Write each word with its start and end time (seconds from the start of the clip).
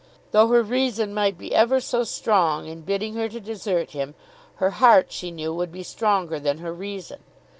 Though 0.31 0.47
her 0.47 0.63
reason 0.63 1.13
might 1.13 1.37
be 1.37 1.53
ever 1.53 1.79
so 1.79 2.03
strong 2.03 2.65
in 2.65 2.81
bidding 2.81 3.13
her 3.13 3.29
to 3.29 3.39
desert 3.39 3.91
him, 3.91 4.15
her 4.55 4.71
heart, 4.71 5.11
she 5.11 5.29
knew, 5.29 5.53
would 5.53 5.71
be 5.71 5.83
stronger 5.83 6.39
than 6.39 6.57
her 6.57 6.73
reason. 6.73 7.19